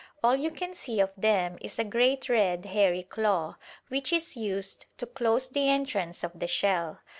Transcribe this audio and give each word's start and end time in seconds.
All 0.23 0.35
you 0.35 0.49
can 0.49 0.73
see 0.73 0.99
of 0.99 1.11
them 1.15 1.59
is 1.61 1.77
a 1.77 1.83
great 1.83 2.27
red 2.27 2.65
hairy 2.65 3.03
claw, 3.03 3.57
which 3.87 4.11
is 4.11 4.35
used 4.35 4.87
to 4.97 5.05
close 5.05 5.47
the 5.47 5.69
entrance 5.69 6.23
of 6.23 6.39
the 6.39 6.47
shell. 6.47 7.01